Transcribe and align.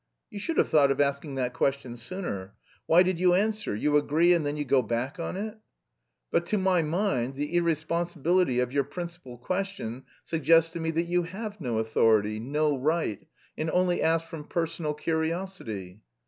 "You 0.31 0.39
should 0.39 0.57
have 0.57 0.67
thought 0.69 0.89
of 0.89 0.99
asking 0.99 1.35
that 1.35 1.53
question 1.53 1.95
sooner! 1.95 2.55
Why 2.87 3.03
did 3.03 3.19
you 3.19 3.35
answer? 3.35 3.75
You 3.75 3.97
agree 3.97 4.33
and 4.33 4.43
then 4.43 4.57
you 4.57 4.65
go 4.65 4.81
back 4.81 5.19
on 5.19 5.37
it!" 5.37 5.59
"But 6.31 6.47
to 6.47 6.57
my 6.57 6.81
mind 6.81 7.35
the 7.35 7.55
irresponsibility 7.55 8.59
of 8.61 8.73
your 8.73 8.83
principal 8.83 9.37
question 9.37 10.05
suggests 10.23 10.71
to 10.71 10.79
me 10.79 10.89
that 10.89 11.05
you 11.05 11.21
have 11.21 11.61
no 11.61 11.77
authority, 11.77 12.39
no 12.39 12.75
right, 12.75 13.27
and 13.55 13.69
only 13.69 14.01
asked 14.01 14.25
from 14.25 14.45
personal 14.45 14.95
curiosity." 14.95 16.01